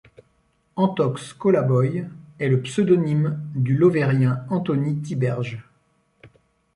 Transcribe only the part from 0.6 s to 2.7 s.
Anthox Colaboy est le